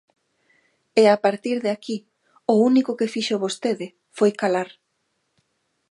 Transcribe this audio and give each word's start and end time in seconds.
E 1.01 1.03
a 1.15 1.17
partir 1.25 1.57
de 1.65 1.71
aquí, 1.75 1.97
o 2.53 2.55
único 2.69 2.91
que 2.99 3.11
fixo 3.13 3.41
vostede 3.45 3.87
foi 4.17 4.31
calar. 4.41 4.69